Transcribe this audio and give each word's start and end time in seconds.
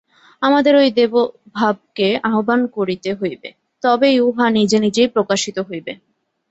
আমাদের 0.41 0.73
ঐ 0.75 0.93
দেবভাবকে 0.97 2.07
আহ্বান 2.29 2.61
করিতে 2.75 3.09
হইবে, 3.13 3.49
তবেই 3.83 4.17
উহা 4.27 4.47
নিজে 4.57 4.77
নিজেই 4.85 5.09
প্রকাশিত 5.15 5.57
হইবে। 5.69 5.93